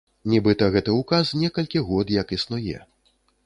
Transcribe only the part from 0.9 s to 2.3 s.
ўказ некалькі год